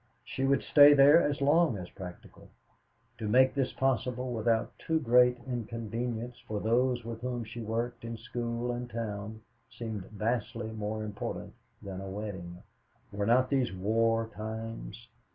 [0.25, 2.47] She would stay there as long as practical.
[3.19, 8.17] To make this possible without too great inconvenience to those with whom she worked in
[8.17, 11.53] school and town, seemed vastly more important
[11.83, 12.63] than a wedding.
[13.11, 15.07] Were not these war times?